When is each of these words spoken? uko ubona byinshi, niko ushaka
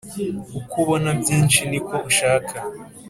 uko 0.57 0.73
ubona 0.83 1.09
byinshi, 1.19 1.59
niko 1.69 1.95
ushaka 2.09 2.55